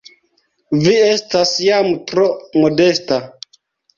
Vi 0.85 0.93
estas 1.09 1.51
jam 1.65 1.91
tro 2.11 2.25
modesta! 2.63 3.21